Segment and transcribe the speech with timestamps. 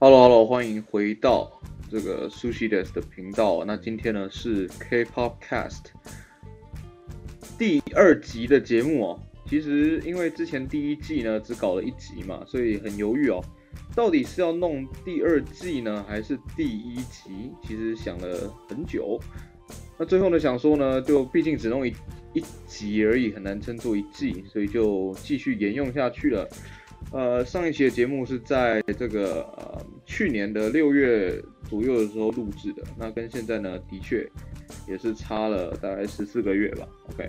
[0.00, 3.64] Hello，Hello，欢迎回到这个 Sushi Des 的频道。
[3.64, 5.86] 那今天呢是 K-Popcast
[7.58, 9.20] 第二集的节目哦。
[9.44, 13.44] 其实因为之前第一季呢只搞了一集嘛，所以很犹豫哦，
[13.96, 17.50] 到底是要弄第二季呢，还是第一集？
[17.66, 19.18] 其实想了很久。
[19.98, 21.92] 那最后呢想说呢，就毕竟只弄一
[22.34, 26.48] 一集而已，很难称作一季，所以就继续沿用下去了。
[27.10, 34.28] 呃，上一期的节目是在这个呃去年的六月左右的时候录制的，那跟现在呢，的确
[34.86, 36.86] 也是差了大概十四个月吧。
[37.14, 37.26] OK，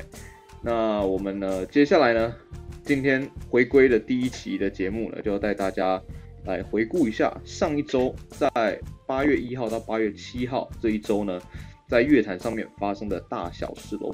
[0.61, 2.35] 那我们呢，接下来呢，
[2.83, 6.01] 今天回归的第一期的节目呢，就要带大家
[6.43, 8.77] 来回顾一下上一周在
[9.07, 11.39] 八月一号到八月七号这一周呢，
[11.87, 14.13] 在乐坛上面发生的大小事喽。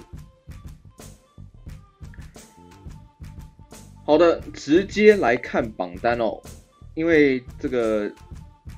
[4.07, 6.39] 好的，直接来看榜单哦，
[6.93, 8.09] 因为这个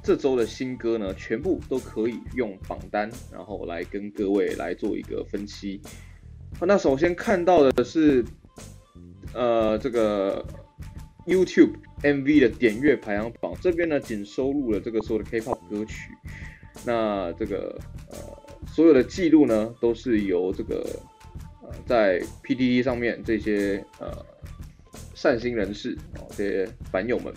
[0.01, 5.81] 这周的新歌呢，全部都可以用榜单，然后来跟各位来做一个分析。
[6.61, 8.23] 那首先看到的是，
[9.33, 10.45] 呃，这个
[11.25, 16.13] YouTube MV 的点阅排行榜，这边呢仅收录了这个所有的 K-pop 歌曲，
[16.85, 17.77] 那这个
[18.09, 18.15] 呃
[18.65, 20.87] 所有的记录呢都是由这个
[21.61, 24.25] 呃在 P D D 上面这些呃。
[25.17, 27.33] 善心人士哦，这些版友们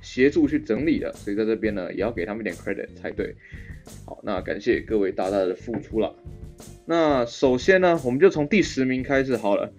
[0.00, 3.34] 协助去整理的，所以在这边呢，也要给他们一点 credit 才对。
[4.06, 6.16] 好，那感谢各位大大的付出了。
[6.86, 9.70] 那首先呢，我们就从第十名开始好了。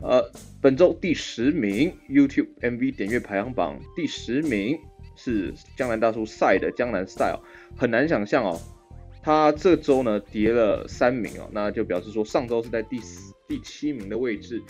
[0.00, 0.30] 呃，
[0.62, 4.78] 本周第十名 YouTube MV 点阅排行榜第十名
[5.16, 7.40] 是江南大叔 Psy 的《江南 Style》，
[7.76, 8.60] 很难想象哦，
[9.24, 13.32] 他这周呢跌了三名哦，那就表示说上周是在第四。
[13.46, 14.60] 第七名的位置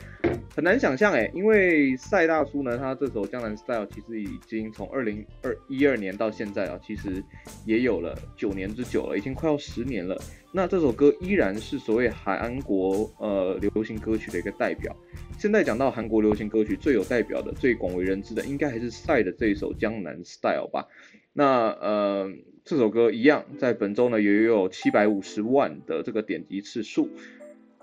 [0.53, 7.23] 很难想象哎，因为赛大叔呢，他这首《江南 Style》其实已经从二零二一二年到现在啊，其实
[7.65, 10.21] 也有了九年之久了，已经快要十年了。
[10.53, 14.95] 那这首歌依然是所谓韩国呃流行歌曲的一个代表。
[15.39, 20.89] 现在讲到韩国流行歌曲最有代表的、最广为人知的，应该还是赛的这一首《江南 Style》吧？
[21.33, 22.29] 那呃
[22.65, 27.11] 这首歌一样，在本周呢也有七百五十万的这个点击次数。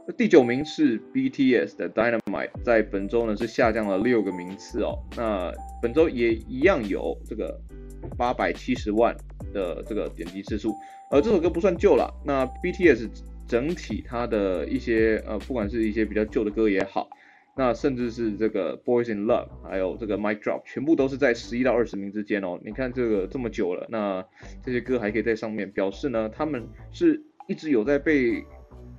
[0.08, 4.98] 那第九名是 BTS 的 Dynamite，在本周呢是下降了六个名次哦。
[5.16, 5.54] 那
[5.84, 7.62] 本周也一样有这个
[8.18, 9.16] 八百七十万
[9.54, 10.74] 的这个点击次数，
[11.12, 12.12] 而这首歌不算旧了。
[12.26, 13.08] 那 BTS
[13.48, 17.08] 整体它的一些呃，不管是一些比较旧的歌也好，
[17.56, 22.60] 那甚至是这个 Boys in Love，还有这个 m i Drop，全部都是在十一到二十名之间哦。
[22.64, 24.26] 你看这个这么久了，那
[24.64, 28.44] 这些歌还可以在上面，表示呢他们是一直有在被。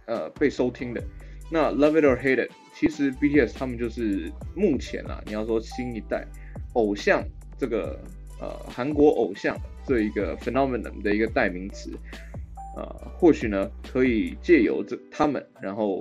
[0.05, 1.01] 呃，被收听的
[1.49, 6.27] 那 Love It or Hate It，其实 BTS 他们就是目前啊，你要说新一代
[6.75, 7.25] 偶像
[7.57, 7.97] 这个
[8.41, 11.93] 呃韩国偶像这一个 phenomenon 的一个代名词、
[12.77, 12.85] 呃，
[13.17, 16.01] 或许呢可以借由这他们，然后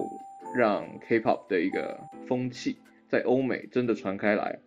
[0.57, 1.95] 让 K-pop 的一个
[2.27, 2.77] 风气
[3.07, 4.59] 在欧美真的传开来。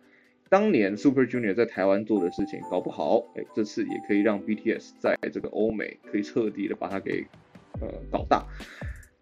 [0.47, 7.25] 当年 Super Junior 在台湾做的事情，搞不好哎，这次也可以让 BTS 在这个欧美可以彻底的把它给
[7.81, 8.45] 呃搞大。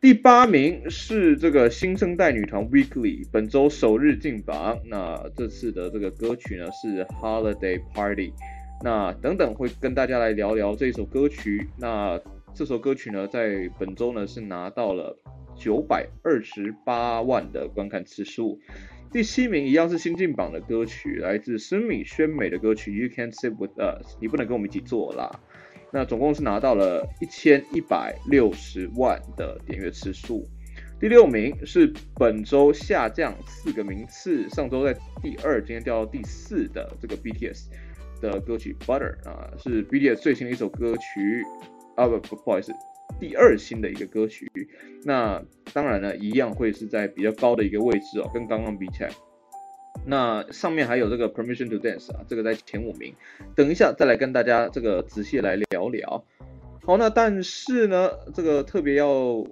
[0.02, 4.78] 第八名是这个新生代女团 Weekly，本周首日进榜。
[4.86, 8.34] 那这次的这个歌曲呢是 Holiday Party。
[8.84, 11.70] 那等等会跟大家来聊聊这首歌曲。
[11.78, 12.20] 那
[12.54, 15.18] 这首歌曲呢在本周呢是拿到了
[15.58, 18.60] 九百二十八万的观看次数。
[19.12, 25.40] 第七名一样是新进榜的歌曲，来自孙米宣美的歌曲 You Can't Sit With Us，你不能跟我们一起坐啦。
[25.92, 30.44] 那总共是拿到了一千一百六十万的点阅次数，
[31.00, 37.66] 第六名是本周下降四个名次，上周在第二，今天掉到第四的这个 BTS
[38.20, 41.44] 的歌曲 Butter 啊，是 BTS 最新的一首歌曲
[41.96, 42.74] 啊，不不不好意思，
[43.20, 44.50] 第二新的一个歌曲。
[45.04, 45.42] 那
[45.74, 49.10] 当然了，一样会是在比较高的一个位置哦，跟刚刚比起来。
[50.06, 53.14] 那上面还有这个 Permission to Dance 啊，这个在前五名，
[53.56, 56.24] 等一下再来跟大家这个仔细来聊聊。
[56.86, 59.46] 好，那但是呢，这个特别要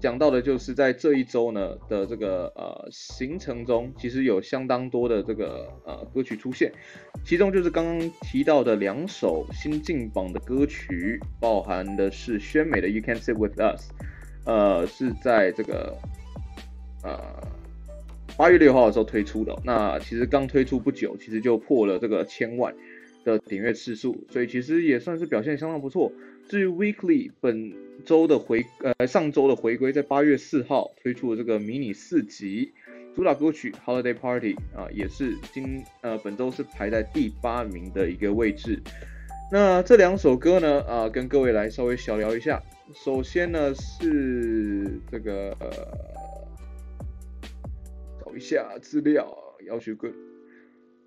[0.00, 6.72] 讲到的就是在这一周呢的这个呃行程中，其实有相当多的这个呃歌曲出现，
[7.24, 13.88] 其中就是刚刚提到的两首新进榜的歌曲，包含的是宣美的 You Can't Sit With Us，
[14.44, 15.96] 呃是在这个
[17.02, 17.18] 呃。
[18.36, 22.72] 八月六号的时候推出的，那其实刚推出不久，其实就破了这个千万
[23.24, 26.12] 的点阅次数，所以其实也算是表现相当不错。
[26.48, 27.74] 至于 Weekly 本
[28.06, 32.72] 周的回呃上周的回归，在八月四号推出的这个迷你四辑
[33.14, 38.82] 主打歌曲 Holiday Party 啊，也是今呃本周是排在第八名的一个位置。
[39.52, 42.62] 那这两首歌呢，啊、跟各位来稍微小聊一下。
[42.94, 45.70] 首先呢是这个呃，
[48.24, 49.36] 找一下资料，
[49.66, 50.27] 要求 good。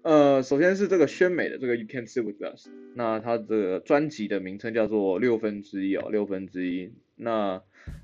[0.04, 6.92] 呃，首先是这个宣美的这个 You Can Sit With Us，那它的专辑的名称叫做六分之一哦，六分之一。
[7.16, 7.62] 那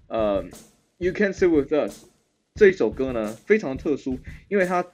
[0.07, 0.45] 呃
[0.99, 2.05] ，You Can Sit With Us
[2.53, 4.85] 这一首歌呢非常特殊，因为它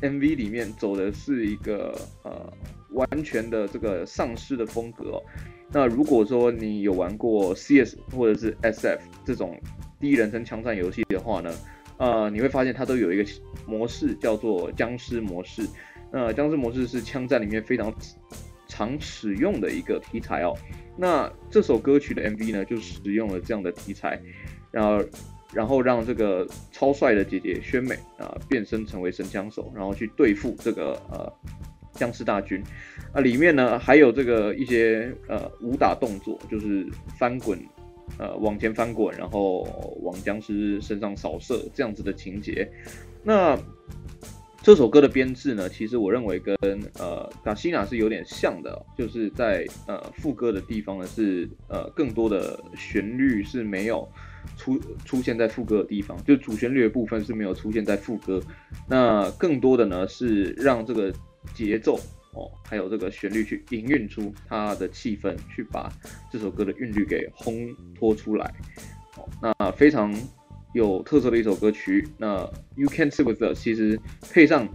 [0.00, 2.52] MV 里面走的是一个呃
[2.90, 5.22] 完全的这个丧尸的风格。
[5.70, 9.60] 那如果说你有玩过 CS 或者是 SF 这种
[10.00, 11.54] 第一人称枪战游戏的话呢，
[11.98, 13.24] 呃，你会发现它都有一个
[13.64, 15.62] 模式叫做僵尸模式。
[16.10, 17.92] 那僵尸模式是枪战里面非常
[18.66, 20.54] 常使用的一个题材哦。
[20.96, 24.20] 那这首歌曲的 MV 呢，就使用了这样的题材，
[24.70, 25.04] 然后
[25.52, 31.32] 然后让这个超帅的姐姐宣美啊、变身成为神枪手，然后去对付这个呃
[31.92, 32.62] 僵尸大军。
[33.12, 36.86] 啊，里面呢还有这个一些呃武打动作，就是
[37.18, 37.58] 翻滚，
[38.18, 39.62] 呃往前翻滚，然后
[40.02, 42.68] 往僵尸身上扫射这样子的情节。
[43.22, 43.56] 那
[44.68, 46.54] 这首歌的编制呢，其实我认为跟
[46.98, 54.06] 呃《Casino》是有点像的，就是在呃副歌的地方呢是呃更多的旋律是没有
[54.58, 58.42] 出出现在副歌的地方，就主旋律的部分是没有出现在副歌，
[58.86, 61.10] 那更多的呢是让这个
[61.54, 61.98] 节奏
[62.34, 65.90] 哦，还有这个旋律去营运出它的气氛，去把
[66.30, 68.44] 这首歌的韵律给烘托出来，
[69.16, 70.14] 哦，那非常。
[70.78, 73.98] 有特色的一首歌曲，那 You Can't Sit With Us 其实
[74.32, 74.68] 配上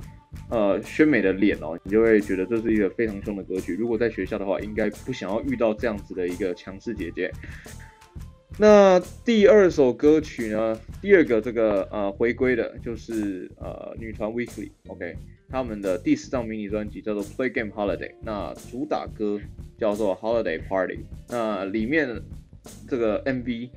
[0.49, 3.73] 呃宣美的脸哦，你就会觉得这是一个非常凶的歌曲。
[3.73, 7.31] 如果在学校的话，应该不想要遇到这样子的一个强势姐姐。
[8.59, 15.15] 那第二首歌曲呢，第二个这个呃回归的就是呃女团 Weekly，OK，
[15.49, 19.39] 他们的第四张迷你专辑叫做 Play Game Holiday，那主打歌
[19.79, 20.99] 叫做 Holiday Party，
[21.29, 22.21] 那里面
[22.89, 23.69] 这个 MV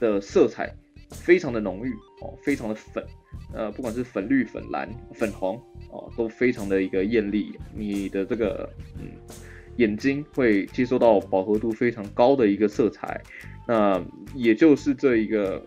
[0.00, 0.74] 的色彩。
[1.10, 3.04] 非常的浓郁哦，非常的粉，
[3.52, 5.60] 呃，不管是粉绿、粉蓝、粉红
[5.90, 7.58] 哦，都非常的一个艳丽。
[7.74, 8.68] 你的这个
[8.98, 9.10] 嗯
[9.76, 13.20] 眼睛会接收到饱和度非常高的一个色彩，
[13.68, 14.02] 那
[14.34, 15.64] 也就是这一个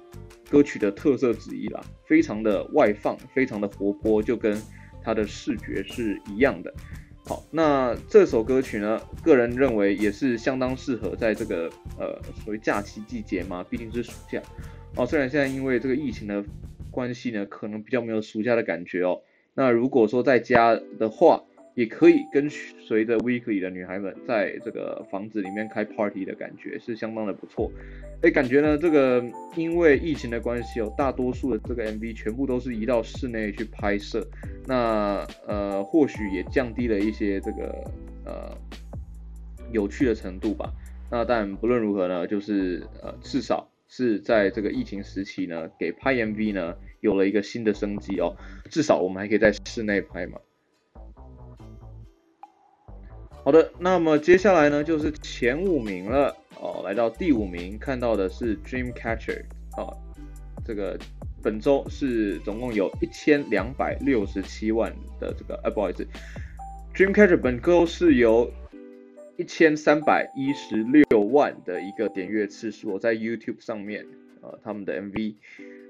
[0.50, 4.60] 歌曲的特色之一啦，非常的外放，非常的活泼，就跟
[5.04, 6.74] 它的视觉是一样的。
[7.26, 11.70] 好，那这首歌曲呢，个人认为也是相当适合在这个
[12.00, 14.42] 呃所谓假期季节嘛，毕竟是暑假。
[14.96, 16.44] 哦，虽然现在因为这个疫情的
[16.92, 19.22] 关系呢，可能比较没有暑假的感觉哦。
[19.54, 21.44] 那如果说在家的话，
[21.76, 27.72] 也可以跟随着 Weekly 的女孩们在这个房子里面开 party 的感觉是相当的不错。
[28.22, 29.24] 哎，感觉呢，这个
[29.56, 34.28] 因为疫情的关系哦，大多数的这个 MV 全部都是移到室内去拍摄。
[34.66, 37.92] 那呃，或许也降低了一些这个
[38.26, 38.58] 呃
[39.72, 40.74] 有趣的程度吧。
[41.10, 43.70] 那但不论如何呢，就是呃至少。
[43.92, 48.38] 是在这个疫情时期呢，给拍 MV 呢有了一个新的生机哦。
[48.70, 50.40] 至少我们还可以在室内拍嘛。
[53.44, 56.84] 好的，那么接下来呢就是前五名了哦。
[56.86, 59.42] 来到第五名，看到的是 Dreamcatcher
[59.76, 59.98] 哦。
[60.64, 61.00] 这个
[61.42, 66.08] 本周是总共有一千两百六十七万的这个，呃，不好意思
[66.94, 68.52] ，Dreamcatcher 本周是由。
[69.40, 74.06] 一千三百一十六万的一个点阅次数，在 YouTube 上面，
[74.42, 75.36] 呃，他们的 MV，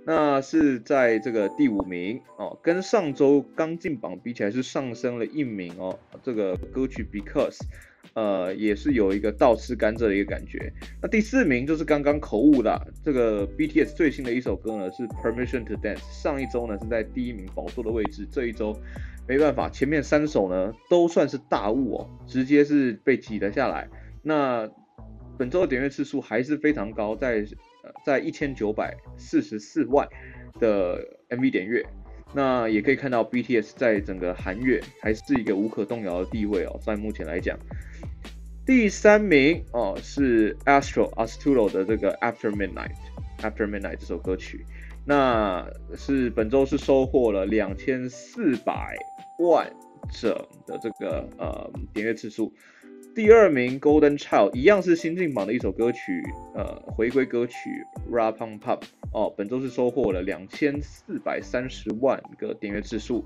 [0.06, 5.98] 那是在这个第五名哦，跟上周刚进榜比起来是上升了一名哦。
[6.22, 7.58] 这个歌曲 Because，
[8.20, 10.74] 呃，也是有一个倒吃甘蔗的一个感觉。
[11.02, 16.02] 那第四名就是刚刚口误的这个 BTS 最新的一首歌呢，是 Permission to Dance。
[16.12, 18.76] 上一周呢是在第一名宝座的位置，这一周。
[19.26, 23.88] 没办法，前面三首呢都算是大雾哦，直接是被挤了下来。
[24.22, 24.70] 那
[25.38, 27.46] 本周的点阅次数还是非常高，在
[27.84, 30.06] 呃在一千九百四十四万
[30.60, 31.00] 的
[31.30, 31.86] MV 点阅。
[32.34, 37.58] 那也可以看到 BTS 在整个韩乐还是一个无可动摇的地位哦，在目前来讲。
[38.66, 42.96] 第三名哦是 Astro Astuto 的这个 After Midnight
[43.42, 44.66] After Midnight 这首歌曲，
[45.06, 48.96] 那是本周是收获了两千四百。
[49.40, 49.72] 万
[50.12, 50.34] 整
[50.68, 52.54] 的这个呃点阅次数，
[53.16, 56.24] 第二名 Golden Child 一样是新进榜的一首歌曲，
[56.56, 57.56] 呃回归歌曲
[58.12, 58.80] Ra Pum Pum
[59.12, 63.26] 哦，本周是收获了两千四百三十万个点阅次数。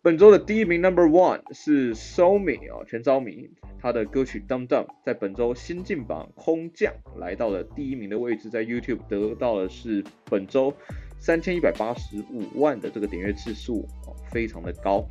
[0.00, 10.72] 本周的第一名 Number One 是 Somi 哦，全昭珉，他的歌曲 Dum Dum 在本周新进榜空降来到了第一名的位置，在 YouTube 得到的是本周
[11.20, 13.86] 三千一百八十五万的这个点阅次数。
[14.30, 15.08] 非常的高，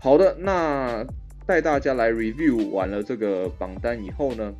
[0.00, 1.06] 好的，那
[1.46, 4.52] 带大家来 review 完了这个榜单以后呢，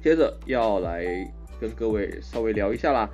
[0.00, 1.04] 接着要来
[1.60, 3.10] 跟各位稍微聊一下啦。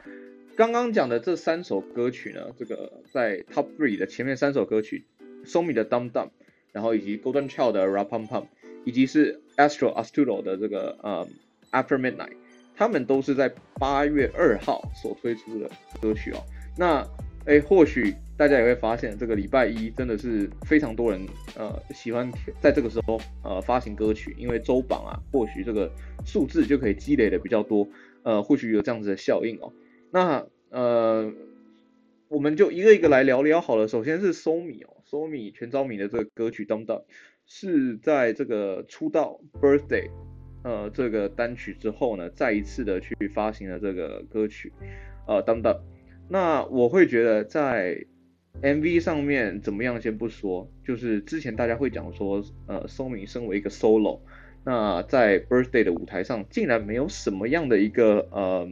[0.54, 5.06] 刚刚讲的这三首歌曲呢，这个在 top three 的前面三首歌曲
[5.46, 6.28] ，Somi 的 Dum Dum，
[6.72, 8.44] 然后以及 Golden Child 的 Rap Pum Pum，
[8.84, 11.26] 以及是 Astro Astulo 的这个呃、
[11.70, 12.34] After Midnight，
[12.76, 15.70] 他们都是在八月二号所推出的
[16.02, 16.44] 歌曲哦。
[16.76, 17.02] 那
[17.46, 21.24] 哎，或许大家也会发现，这个礼拜一真的是非常多人
[21.56, 22.28] 呃喜欢
[22.60, 25.88] 在这个时候呃发行歌曲，因为周榜啊，或许这个
[26.24, 27.86] 数字就可以积累的比较多，
[28.24, 29.72] 呃，或许有这样子的效应哦。
[30.10, 31.32] 那呃，
[32.26, 33.86] 我们就一个一个来聊聊好了。
[33.86, 36.98] 首先是 Somi 哦，Somi 全昭珉的这个歌曲《Dum Dum》
[37.46, 40.10] 是在这个出道 Birthday
[40.64, 44.72] 呃这个单曲之后呢，再一次的去发行了这个歌曲
[45.28, 45.74] 呃《Dum Dum》。
[46.28, 48.04] 那我会觉得在
[48.60, 54.20] MV 上面怎么样先不说，就是之前大家会讲说，呃，Somi 身为一个 solo，
[54.64, 58.68] 那在 Birthday 的舞台上竟然没有什么样的一个呃。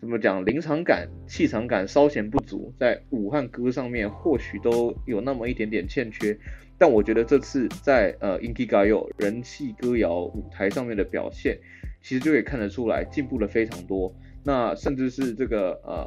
[0.00, 0.44] 怎么讲？
[0.44, 6.36] 临场感、气场感稍显不足，在武汉歌上面或许都有那么一点点欠缺。
[6.76, 11.58] 但我觉得这次在呃 Inkigayo 人气歌谣舞台上面的表现，
[12.02, 14.14] 其实就可以看得出来进步了非常多。
[14.42, 16.06] 那甚至是这个呃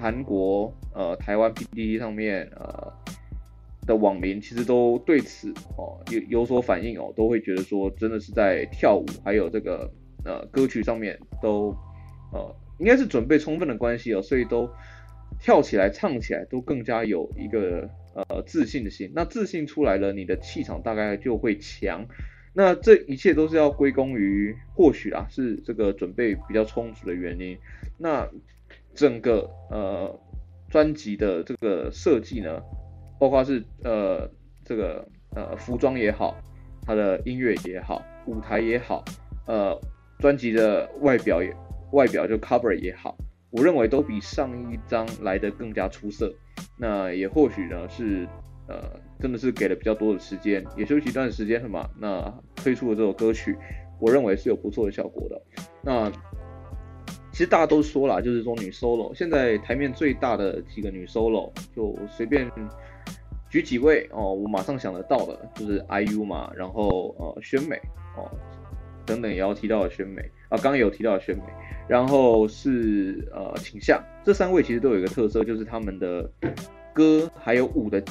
[0.00, 2.92] 韩国呃台湾 PTT 上面呃
[3.86, 9.92] 的网民，其实都对此哦有有所反应哦，都会觉得说真的是在跳舞还有这个
[10.24, 11.76] 呃歌曲上面都
[12.32, 12.56] 呃。
[12.80, 14.66] 应该是准备充分的关系哦，所以都
[15.38, 19.12] 跳起来、唱起来都更加有一个呃自信的心。
[19.14, 22.06] 那自信出来了，你的气场大概就会强。
[22.54, 27.58] 那这一切都是要归功于或许啊，是这个准备比较充足的原因。
[27.98, 28.26] 那
[28.94, 30.20] 整个呃
[30.68, 32.60] 专辑的这个设计呢，
[33.18, 34.30] 包括是呃
[34.64, 36.36] 这个呃服装也好，
[36.86, 39.04] 它的音乐也好，舞台也好，
[39.46, 39.78] 呃
[40.18, 41.54] 专辑的外表也。
[41.92, 43.16] 外表就 cover 也好，
[43.50, 46.32] 我认为都比上一张来的更加出色。
[46.78, 48.28] 那也或许呢是
[48.68, 48.80] 呃
[49.18, 51.90] 真的是给了比较多的时间，也休息一段时间了嘛。
[51.98, 53.58] 那推出了这首歌曲，
[53.98, 55.42] 我认为是有不错的效果的。
[55.82, 56.08] 那
[57.40, 62.46] 其实大家都说了，就是说女 solo 现在台面最大的几个女 solo，就随便
[63.48, 67.76] 举几位哦，我马上想得到的就是 IU 嘛，然后呃宣美
[68.14, 68.30] 哦
[69.06, 70.20] 等等也要提到的宣美
[70.50, 71.42] 啊，刚刚有提到的宣美。
[71.88, 76.30] 然后是呃，倾向这三位其实都有一个特色，就是他们的
[76.92, 78.04] 歌还有舞的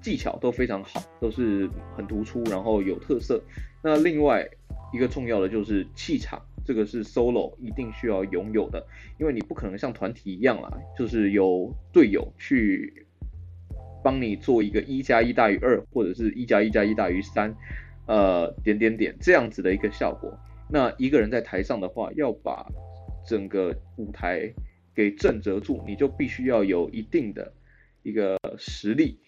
[0.00, 3.42] 技巧都非常好，都是很突出，然后有特色。
[3.82, 4.48] 那另外
[4.92, 8.86] 一个重要的就是气场，这个是 solo 一定需要拥有的，
[9.18, 13.06] 因为你不可能像团体一样啦，就是有队友去
[14.04, 17.56] 帮你做一个一加一大于二，或者是一加一加一大于三，
[18.06, 20.38] 呃，点点点这样子的一个效果。
[20.70, 22.66] 那一个人在台上的话，要把
[23.26, 24.52] 整个舞台
[24.94, 27.50] 给震折住，你就必须要有一定的
[28.02, 29.18] 一个实力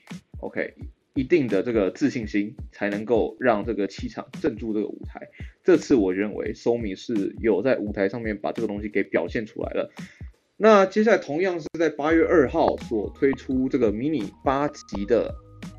[0.40, 0.75] ，OK，
[1.14, 5.29] 一定的这个自信心，才能够让这个气场镇住这个舞台。
[5.71, 9.89] 这次我认为 Somi 是有在舞台上面把这个东西给表现出来了。
[10.57, 15.33] 那接下来同样是在八月二号所推出这个迷你八辑的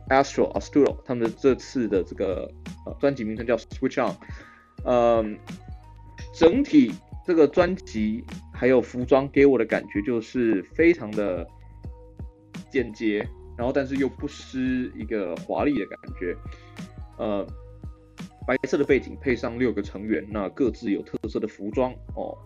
[0.08, 2.50] Astro Astudillo，他们这次的这个
[2.86, 4.16] 呃专辑名称叫 Switch On，
[4.86, 5.38] 嗯，
[6.34, 6.94] 整体。
[7.24, 11.46] 这个专辑还有服装给我的感觉就是非常的
[12.72, 13.20] 简洁，
[13.58, 16.36] 然后但是又不失一个华丽的感觉。
[17.20, 17.46] 呃，
[18.46, 22.38] 白色的背景配上六个成员，那各自有特色的服装哦，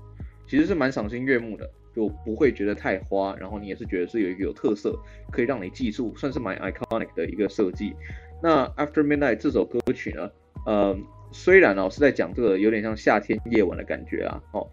[0.47, 4.97] 其实是蛮赏心悦目的，就不会觉得太花，然后你也是觉得是有一个有特色，
[5.31, 7.93] 可以让你记住，算是蛮 iconic 的一个设计。
[8.41, 10.29] 那 After Midnight 这首歌曲呢，
[10.65, 10.97] 呃。
[11.31, 14.65] 虽然哦是在讲这个有点像夏天夜晚的感觉啊，哦，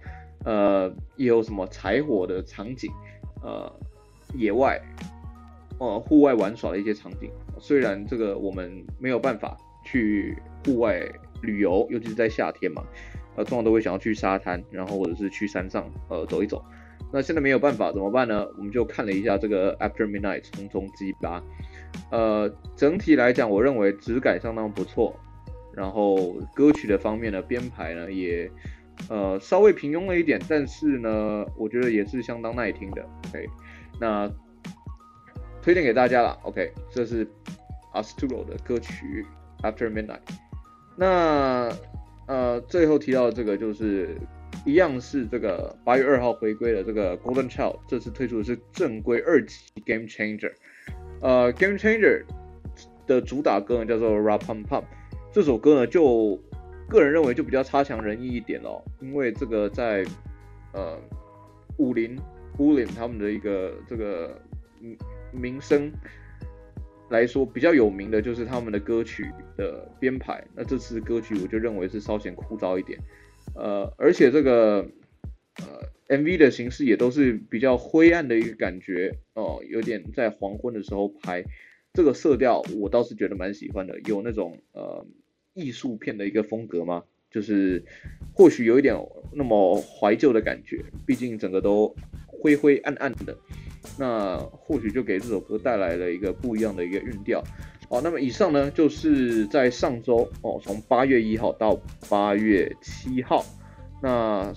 [0.45, 2.89] 呃，也有什么柴火的场景，
[3.43, 3.73] 呃，
[4.35, 4.81] 野外，
[5.79, 7.33] 呃，户外玩耍的一些场景。
[7.59, 11.01] 虽然这个我们没有办法去户外
[11.43, 12.85] 旅游，尤其是在夏天嘛，
[13.37, 16.65] 呃，通常都会想要去沙滩，然后或者是去山上，呃，走一走。
[17.13, 18.47] 那现在没有办法怎么办呢？
[18.57, 21.43] 我们就看了一下这个 After Midnight 匆匆鸡巴，
[22.11, 25.15] 呃，整体来讲，我认为质感相当不错。
[25.75, 28.51] 然后歌曲的方面呢，编排呢也
[29.09, 33.03] 呃稍微平庸了一点，但是呢，我觉得也是相当耐听的。
[33.29, 33.47] OK，
[33.99, 34.31] 那
[35.63, 36.39] 推荐给大家了。
[36.43, 37.27] OK，这是
[37.95, 39.25] Astro 的歌曲
[39.63, 40.21] After Midnight。
[40.97, 41.71] 那
[42.27, 44.17] 呃最后提到这个就是
[44.65, 50.53] 一样是这个八月二号回归的这个 Golden Child，这次推出的是正规二辑 Game Changer。
[51.21, 52.23] 呃，Game Changer
[53.07, 54.85] 的主打歌呢叫做 Rap Pum Pum，。
[55.33, 56.39] 这首歌呢，就
[56.89, 60.05] 个人认为就比较差强人意一点咯，因为这个在
[60.73, 60.99] 呃
[61.79, 62.19] 武林
[62.59, 64.39] 武林他们的一个这个
[65.33, 65.91] 名声
[67.13, 72.99] 来说比较有名的就是他们的歌曲的编排，那这次歌曲我就认为是稍显枯燥一点，
[73.55, 74.89] 呃，而且这个
[75.59, 81.45] 呃 MV 的形式也都是比较灰暗的一个感觉哦，有点在黄昏的时候拍，
[81.93, 85.07] 这个色调我倒是觉得蛮喜欢的，有那种呃。
[85.55, 87.05] 艺术片的一个风格吗？
[87.31, 87.85] 就是
[88.33, 88.97] 或许有一点
[89.35, 91.95] 那么怀旧的感觉，毕竟整个都
[92.27, 93.37] 灰灰暗暗的，
[93.99, 97.43] 那或许就给这首歌带来了一个不一样的一个韵调。
[97.89, 103.45] 好，那么以上呢，就是在上周哦，从八月一号到八月七号，
[104.01, 104.53] 那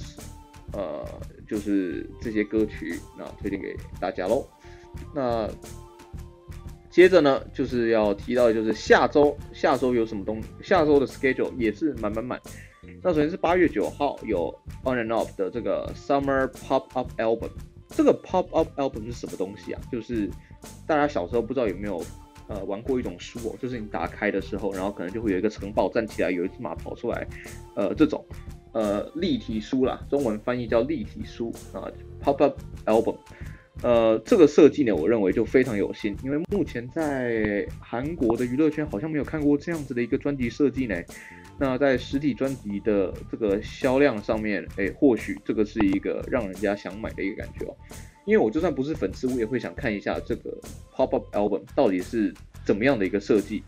[0.71, 1.05] 呃
[1.47, 4.47] 就是这些歌曲，那推荐给大家喽。
[5.13, 5.49] 那
[6.89, 10.41] 接着呢，就是要提到就是下周，下周有什么东？
[10.63, 12.39] 下周的 schedule 也是满满满。
[13.03, 14.47] 那首先是八月九号有
[14.85, 17.49] On and Off 的这个 Summer Pop Up Album。
[17.89, 19.81] 这个 Pop Up Album 是什么东西啊？
[19.91, 20.29] 就是
[20.87, 22.03] 大家小时候不知道有没有
[22.47, 27.27] 呃玩过一种书哦，就是你打开的时候，然后可能就会有一个城堡站起来，有一只马跑出来，
[27.75, 28.25] 呃，这种
[28.73, 31.87] 呃立体书啦，中文翻译叫立体书啊
[32.23, 33.17] ，Pop Up Album。
[33.81, 40.95] 呃，这个设计呢，我认为就非常有心，因为目前在韩国的娱乐圈好像没有看过这样子的一个专辑设计呢。
[41.57, 47.75] 那在实体专辑的这个销量上面，哎，或许这个是一个让人家想买的一个感觉哦。
[48.25, 50.57] 因为我就算不是粉丝，我也会想看一下这个
[50.93, 52.33] pop-up album 到底是
[52.65, 53.63] 怎么样的一个设计。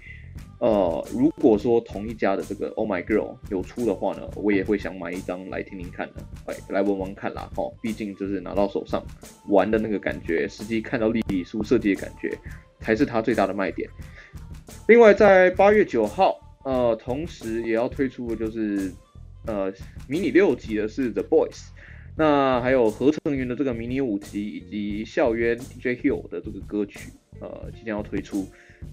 [0.59, 6.13] 呃，如果说同一家的这个 Oh My Girl 有出的话呢，我也会想买一张来听听看的，
[6.47, 9.03] 哎，来闻闻看啦，哦，毕竟就是拿到手上
[9.49, 12.35] 玩的那个感觉，实际看到立体书设计的感觉，
[12.79, 13.87] 才是它最大的卖点。
[14.87, 16.35] 另外，在八月九号，
[16.67, 18.91] 呃，同时也要推出的就是
[19.45, 19.71] 呃
[20.09, 21.69] 迷你六辑的是 The Boys，
[22.17, 28.45] 那还有合成员的这个迷你五辑，以及校渊 DJ Hill 的这个歌曲，呃，即将要推出。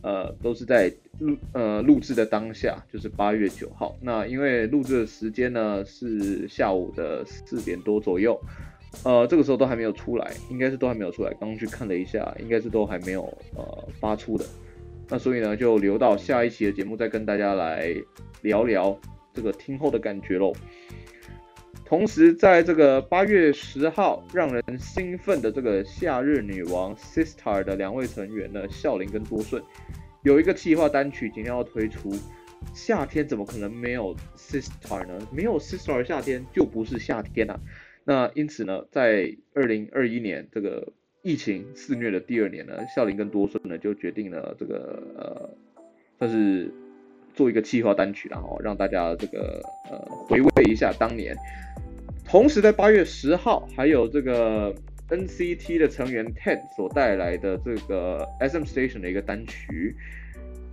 [0.03, 3.96] 呃，都是在录呃录制的当下，就是八月九号。
[4.01, 8.40] 那因为录制的时间呢是下午的四点多左右，
[9.03, 11.31] 呃，这个时候都还没有出来，应该是都还没有出来。
[11.40, 13.22] 刚刚去看了一下，应该是都还没有
[13.57, 14.44] 呃发出的。
[15.09, 17.95] 那所以呢，就留到下一期的节目再跟大家来
[18.43, 18.99] 聊聊
[19.33, 20.53] 这个听后的感觉喽。
[21.85, 29.62] 同时，在这个八月十号，让人兴奋的这个夏日女王 Sister 的两位成员呢，孝琳跟多顺，
[30.23, 32.11] 有一个企划单曲今天要推出。
[32.73, 35.29] 夏天怎么可能没有 Sister 呢？
[35.31, 37.61] 没有 Sister 夏天就不是夏天啊！
[38.05, 40.90] 那因此呢，在二零二一年这个
[41.25, 45.51] 疫情肆虐的第二年呢，孝琳跟多顺呢就决定了这个呃，
[46.19, 46.71] 算是
[47.33, 51.35] 做一个企划单曲，然后让大家这个呃回味一下当年。
[52.27, 54.75] 同时，在八月十号，还有这个
[55.09, 59.97] NCT 的成员 TEN 所带来的这个 SM Station 的一个单曲。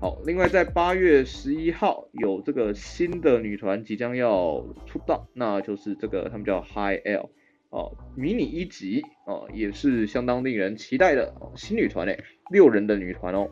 [0.01, 7.29] 好，另外在八月十一号，有这个新的女团即将要出道，那就是这个他们叫 High L
[7.71, 13.49] 哦，迷你一级哦，也是相当令人期待的新女团诶，六人的女团哦。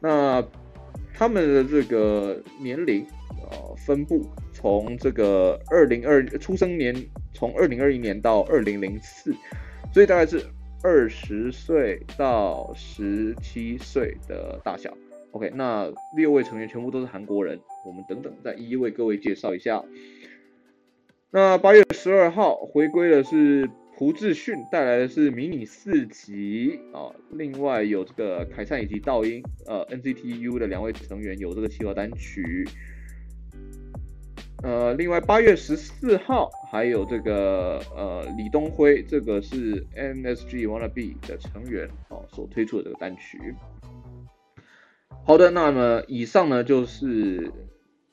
[0.00, 0.46] 那
[1.12, 3.04] 他们的这个年龄
[3.50, 6.94] 呃分布从这个二零二出生年。
[7.34, 9.34] 从二零二一年到二零零四，
[9.92, 10.44] 所以大概是
[10.82, 14.94] 二十岁到十七岁的大小。
[15.32, 19.82] OK，那六位成员全部都是韩国人，我们等等再一一为各位介绍一下。
[21.30, 27.14] 那八月十二号回归的是朴志训，带来的是迷你四辑啊。
[27.30, 32.66] 另外有这个凯灿以及道英，呃，NCT U 的两位成员有这个企划单曲。
[34.64, 43.54] 呃，另外八月十四号还有这个呃李东辉，这个是 MSG Wanna Be 的成员哦所推出的这个单曲。
[45.24, 47.52] 好的，那么以上呢就是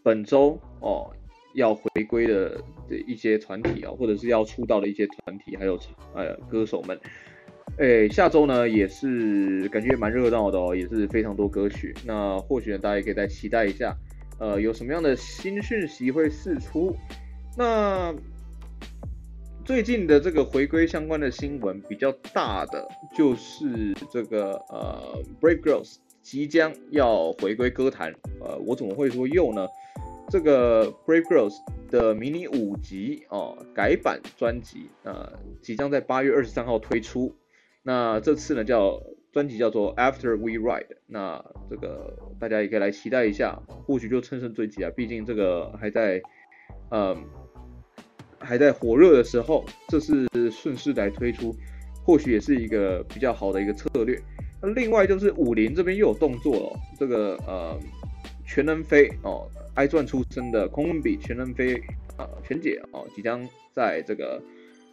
[0.03, 1.11] 本周哦
[1.53, 5.79] 要回归的这一些团体啊、或者是要出道的一些团体，还有
[6.13, 6.99] 呃歌手们。
[7.77, 11.95] 哎，下周呢也是感觉蛮热闹的哦，也是非常多歌曲。
[12.05, 13.95] 那或许呢大家也可以再期待一下。
[14.39, 16.95] 呃，有什么样的新讯息会释出？
[17.57, 18.13] 那
[19.65, 28.13] 最近的这个回归相关的新闻比较大的，就是这个呃，Brave Girls 即将要回归歌坛。
[28.41, 29.67] 呃，我怎么会说又呢？
[30.29, 31.55] 这个 Brave Girls
[31.89, 37.35] 的迷你五辑哦，改版专辑，呃，即将在八月二十三号推出。
[37.81, 46.21] 那这次呢叫专辑叫做 After We Ride，那这个大家也可以来期待一下，或许就乘胜追击啊，毕竟这个还在，
[46.91, 47.17] 嗯，
[48.37, 51.55] 还在火热的时候，这是顺势来推出，
[52.05, 54.19] 或许也是一个比较好的一个策略。
[54.61, 57.79] 那另外就是武林这边又有动作了，这个呃
[58.49, 61.75] 全能飞哦，I 传出身的空文比全能飞
[62.17, 64.41] 啊、全解哦，即将在这个。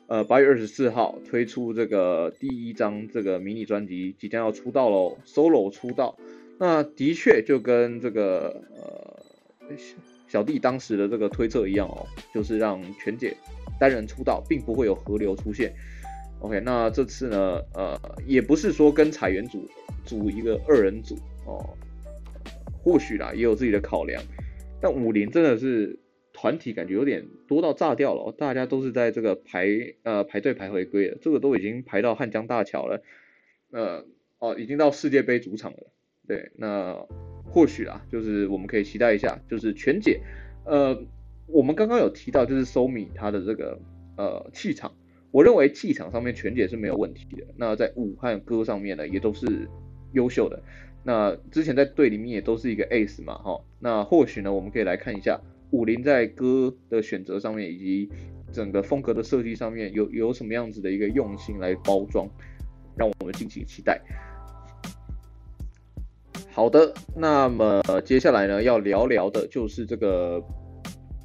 [0.09, 6.17] 呃，八月二十四号推出这个第一张这个迷你专辑，即将要出道喽，solo 出道。
[6.61, 9.97] 那的确就跟这个呃小
[10.29, 13.37] 小弟当时的这个推测一样哦，就是让全解
[13.81, 15.75] 单人出道，并不会有河流出现。
[16.39, 19.69] OK，那这次呢，呃，也不是说跟彩元组
[20.05, 21.17] 组一个二人组
[21.47, 21.69] 哦，
[22.87, 24.23] 或许啦，也有自己的考量。
[24.81, 25.99] 但武林真的是。
[26.39, 29.67] 团体感觉有点多到炸掉了，大家都是在这个排
[30.03, 33.01] 呃排队排回归了，这个都已经排到汉江大桥了，
[33.71, 34.05] 呃
[34.39, 35.79] 哦已经到世界杯主场了，
[36.29, 36.95] 对，那
[37.47, 40.21] 或许啊，就是我们可以期待一下，就是全解，
[40.67, 41.03] 呃，
[41.47, 43.81] 我们刚刚有提到就是 Somi 他的这个
[44.19, 44.95] 呃气场，
[45.31, 49.47] 我认为气场上面全解是没有问题的，那在舞和歌上面呢也都是
[50.13, 50.63] 优秀的，
[51.07, 55.41] 那之前在队里面也都是一个 ace 嘛，哈，那或许呢我们可以来看一下。
[55.71, 58.09] 武林在歌的选择上面，以及
[58.53, 62.29] 整个风格的设计上面有有什么样子的一个用心来包装，
[62.97, 64.01] 让我们敬请期待。
[66.51, 70.43] 好的，那么接下来呢，要聊聊的就是这个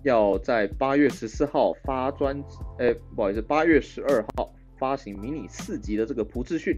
[0.03, 6.75] 要在八月十四号发专辑，哎，不好意思，八月十二号发行迷你四辑的这个朴智训。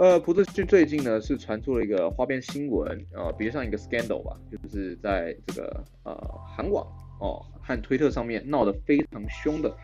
[0.00, 6.16] 呃，朴智训最近呢是传出了一个花边新闻，呃，比较像一个 scandal 吧，就是在这个呃
[6.56, 6.86] 韩网
[7.20, 9.76] 哦和推特上面闹得非常凶的，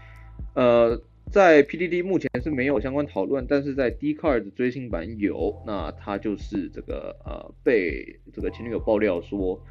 [0.55, 0.99] 呃，
[1.31, 9.63] 在 P D D 目前是没有相关讨论，但是在 Dcard 追星版有，那他就是这个呃被这个前女友爆料说，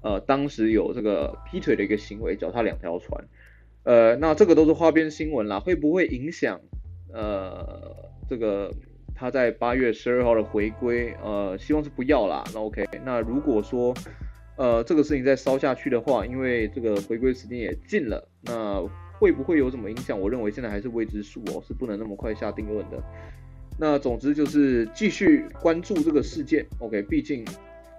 [0.00, 3.24] 呃当时有这个劈腿的一个行为，脚踏两条船，
[3.82, 6.60] 呃，那这个都是花边新闻啦，会不会影响
[7.12, 7.96] 呃
[8.30, 8.72] 这个？
[9.18, 12.44] 他在八月十二号的回归，呃，希望是不要啦。
[12.54, 13.92] 那 OK，那如果说，
[14.56, 18.80] 呃，这个事情再烧下去的话，因为这个回归时间也近了，那
[19.18, 20.20] 会不会有什么影响？
[20.20, 23.02] 我认为现在还是未知数哦，是不能那么快下定论的。
[23.76, 27.44] 那总之就是继续关注这个事件，OK，毕竟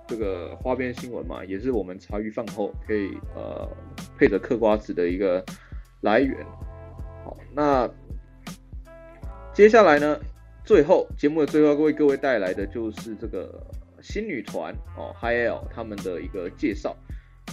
[0.08, 3.68] 这个花边新闻嘛，也是我们茶余饭后可以呃
[4.18, 5.44] 配着嗑瓜子的一个
[6.00, 6.46] 来源。
[7.26, 7.90] 好，那
[9.54, 10.18] 接下来呢？
[10.70, 13.60] 最后，节目的最后，为各位带来的就是这个
[14.04, 16.96] 新女团哦，Hi-L 他们的一个介绍。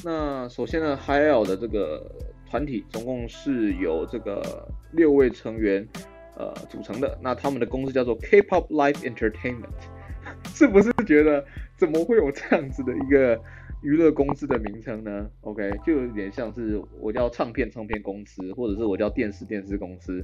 [0.04, 2.14] 那首先呢，Hi-L 的这个
[2.46, 5.88] 团体总共是由这个六位成员
[6.36, 7.18] 呃组成的。
[7.22, 9.72] 那他们的公司叫做 K-pop Life Entertainment，
[10.52, 11.42] 是不是觉得
[11.78, 13.40] 怎么会有这样子的一个
[13.82, 20.22] 娱乐公司的名称呢？OK，就有点像是我叫唱片唱片公司，或者是我叫电视电视公司。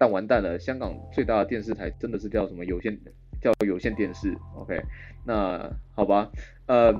[0.00, 2.98] 但完蛋了，香港最大的电视台真的是叫什么有线，
[3.38, 4.34] 叫有线电视。
[4.56, 4.80] OK，
[5.26, 6.32] 那好吧，
[6.64, 6.90] 呃，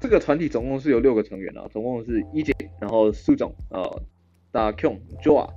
[0.00, 4.02] 这个团体总共是有六个成员啊，总共是 E 姐，然后苏总，呃，
[4.50, 5.48] 大 Kyung、Joa、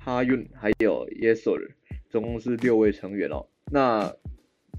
[0.00, 1.60] 哈윤还有 Yesol，
[2.08, 3.46] 总共是六位成员哦。
[3.70, 4.12] 那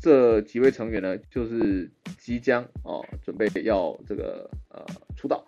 [0.01, 5.45] 这几位成员呢，就是即将哦，准备要这个呃出道。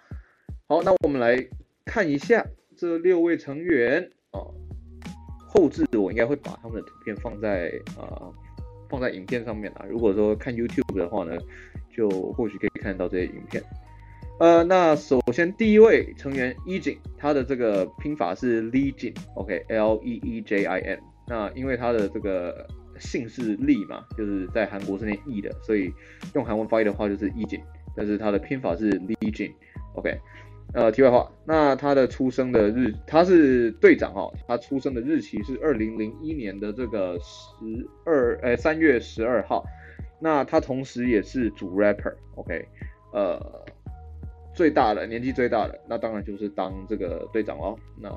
[0.65, 1.45] 好，那我们来
[1.83, 2.45] 看一下
[2.77, 4.55] 这六位成员哦。
[5.53, 8.33] 后置我应该会把他们的图片放在啊、呃、
[8.89, 9.85] 放在影片上面啊。
[9.87, 11.37] 如果说看 YouTube 的话呢，
[11.95, 13.63] 就或许可以看到这些影片。
[14.39, 20.99] 呃，那首先第一位成员 E 景，他的这个拼法是 Lee Jin，OK，L E E J I N。
[21.27, 22.67] 那因为他的这个
[22.99, 25.93] 姓是李嘛，就是在韩国是念 E 的，所以
[26.33, 27.61] 用韩文发音的话就是 E 景，
[27.95, 30.19] 但是他的拼法是 Lee Jin，OK。
[30.73, 39.63] 呃，题外话，那他的出生的日，他是队长哦，他出生的日期是二零零一年的这个十二，呃，三月十二号。
[40.19, 42.65] 那他同时也是主 rapper，OK，
[43.11, 43.39] 呃，
[44.55, 48.09] 最大的年纪最大的，那当然就是当这个队长哦，那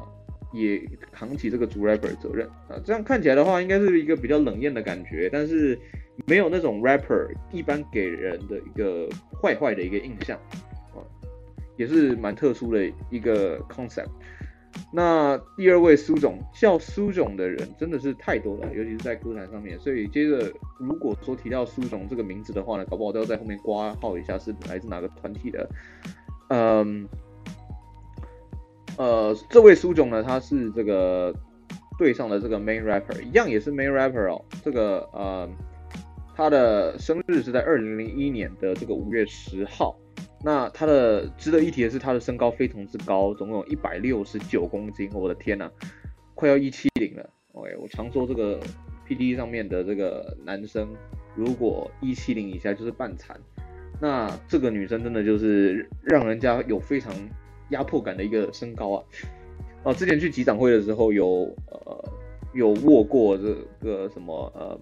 [0.54, 0.80] 也
[1.12, 2.80] 扛起这个主 rapper 责任啊。
[2.84, 5.78] 这样看起来的话，应该是一个比较冷艳的感觉，但是
[6.26, 9.08] 没有那种 rapper 一般给人的一个
[9.42, 10.40] 坏坏的一个印象。
[11.76, 14.08] 也是蛮特殊的一个 concept。
[14.92, 19.78] 那第二位苏总叫苏总的人真的是太多了，尤其是在歌坛上面。
[19.80, 25.66] 所以接着如果说提到苏总这个名字的话呢，搞不好都要在后面挂号一下是来自哪个团体的。
[26.48, 27.08] 嗯，
[28.98, 31.34] 呃，这位苏总呢，他是这个
[31.98, 34.44] 队上的这个 main rapper，一样也是 main rapper 哦。
[34.62, 35.48] 这个呃，
[36.34, 39.96] 他的生日是在二零零一年的这个五月十号。
[40.42, 45.10] 那他的值得一提的是，他的身高非常之高，总共有一百六十九公斤。
[45.12, 45.70] 我的天呐，
[46.34, 47.30] 快要一七零了。
[47.52, 48.60] OK，我常说这个
[49.06, 50.94] P D 上面的这个男生，
[51.34, 53.36] 如果一七零以下就是半残。
[54.00, 57.12] 那这个女生真的就是让人家有非常
[57.70, 59.04] 压迫感的一个身高啊。
[59.84, 62.12] 哦，之前去集展会的时候有呃
[62.52, 64.78] 有握过这个什么呃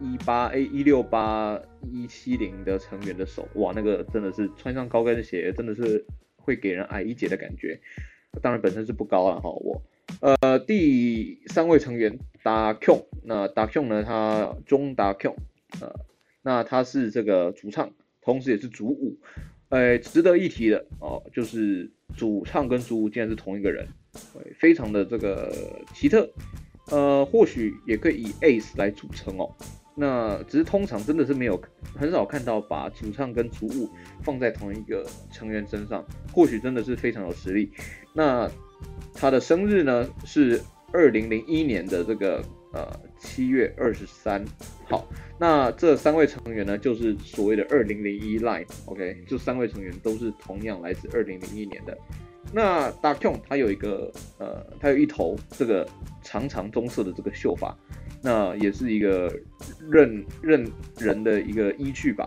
[0.00, 1.60] 一八 A 一六八
[1.92, 6.04] 一七零的成员的手，哇，那个真的是穿上高跟鞋真的是
[6.36, 7.80] 会给人矮一截的感觉。
[8.42, 9.82] 当然本身是不高了哈，我
[10.20, 15.34] 呃第三位成员达 Q，那达 Q 呢，他中达 Q，
[15.80, 15.94] 呃，
[16.42, 19.18] 那他是这个主唱，同时也是主舞，
[19.70, 23.86] 呃，值得一提的哦，就是主唱跟主舞竟然是同一个人。
[24.58, 25.54] 非常的这个
[25.94, 26.28] 奇特，
[26.90, 29.54] 呃，或许也可以以 Ace 来组成哦。
[30.00, 31.60] 那只是通常真的是没有
[31.96, 33.90] 很少看到把主唱跟主舞
[34.22, 37.68] 放在同一个成员身上，或许真的是非常有实力。
[38.14, 38.48] 那
[39.12, 42.40] 他的生日呢是二零零一年的这个
[42.72, 44.44] 呃七月二十三
[44.88, 45.04] 号。
[45.40, 51.98] 那这三位成员呢就是所谓的二零零一 Line，OK，这三位成员都是同样来自二零零一年的。
[52.52, 55.86] 那大 Q 他有一个呃，他有一头这个
[56.22, 57.76] 长长棕色的这个秀发，
[58.22, 59.32] 那也是一个
[59.90, 62.26] 认认人的一个依据吧。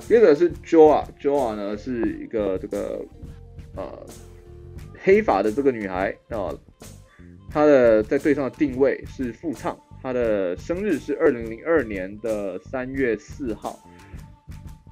[0.00, 3.04] 接着是 Joa，Joa 呢是一个这个
[3.76, 4.06] 呃
[4.98, 6.52] 黑发的这个女孩啊，
[7.50, 13.78] 她的在队上的定位是副唱，她的生日是二零零二年的三月四号。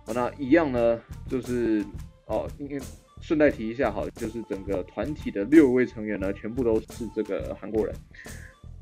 [0.04, 1.84] 好，那一样呢就是
[2.26, 2.80] 哦，因为。
[3.22, 7.92] 顺带提一下，好，就是整个团体的六位成员呢，全部都是这个韩国人。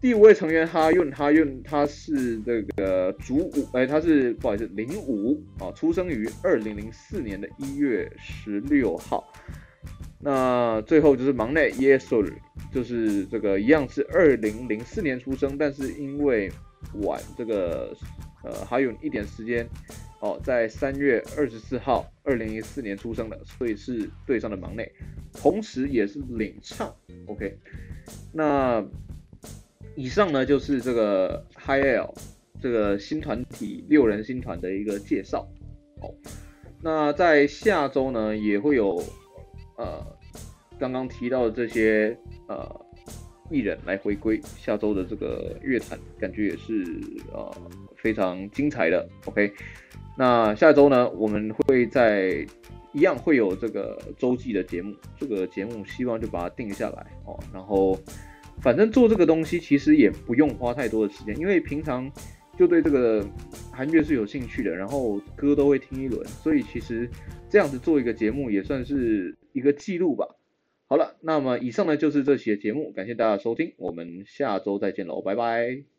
[0.05, 9.27] 第五位成员哈运，哈运他是这个主舞，哎，他是不好意思，零五啊，出生于二零零四年的一月十六号。
[10.21, 12.31] 那最后就是忙内耶索尔，
[12.71, 16.53] 就是这个一样是二零零四年出生，但是因为
[17.01, 17.97] 晚这个
[18.43, 19.67] 呃还有一点时间。
[20.21, 24.91] 哦，在三月二十四号，二零一四年出生的，所以是对上的忙内，
[25.33, 26.95] 同时也是领唱。
[27.27, 27.59] OK，
[28.33, 28.83] 那
[29.97, 32.13] 以上呢就是这个 HiL
[32.61, 35.47] 这个新团体六人新团的一个介绍。
[36.01, 36.11] 好，
[36.83, 39.03] 那在下周呢也会有
[39.77, 40.05] 呃
[40.79, 42.17] 刚刚提到的这些
[42.49, 42.69] 呃
[43.51, 46.85] 艺人来回归，下周的这个乐坛感觉也是
[47.33, 47.55] 呃
[47.97, 49.09] 非常精彩的。
[49.27, 49.53] OK。
[50.17, 52.47] 那下周呢，我们会在
[52.93, 57.37] 一样会有这个周记的节目，这个节目希望就把它定下来哦。
[57.53, 57.99] 然后，
[58.61, 62.11] 反正做这个东西其实也不用花太多的时间，因为平常
[62.59, 63.27] 就对这个
[63.71, 67.09] 韩乐是有兴趣的，然后歌都会听一轮，所以其实
[67.49, 70.27] 这样子做一个节目也算是一个记录吧。
[70.87, 75.94] 好了，那么以上呢就是这期的节目，感谢大家的收听，我们下周再见喽，拜拜。